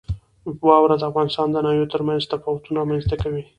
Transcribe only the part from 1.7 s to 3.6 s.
ترمنځ تفاوتونه رامنځ ته کوي.